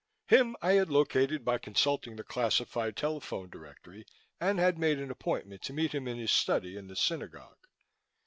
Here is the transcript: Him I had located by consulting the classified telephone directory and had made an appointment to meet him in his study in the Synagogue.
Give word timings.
Him 0.25 0.55
I 0.63 0.71
had 0.71 0.89
located 0.89 1.45
by 1.45 1.59
consulting 1.59 2.15
the 2.15 2.23
classified 2.23 2.97
telephone 2.97 3.51
directory 3.51 4.03
and 4.39 4.57
had 4.57 4.79
made 4.79 4.97
an 4.97 5.11
appointment 5.11 5.61
to 5.65 5.73
meet 5.73 5.93
him 5.93 6.07
in 6.07 6.17
his 6.17 6.31
study 6.31 6.75
in 6.75 6.87
the 6.87 6.95
Synagogue. 6.95 7.67